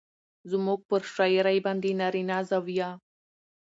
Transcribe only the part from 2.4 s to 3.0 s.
زاويه